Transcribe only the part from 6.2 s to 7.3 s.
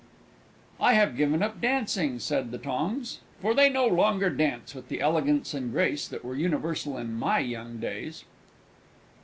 were universal in